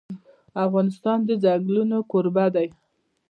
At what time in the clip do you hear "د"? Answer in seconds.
1.27-1.29